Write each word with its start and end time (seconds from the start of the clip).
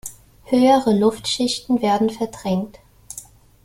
Höhere 0.45 0.97
Luftschichten 0.97 1.83
werden 1.83 2.09
verdrängt. 2.09 2.79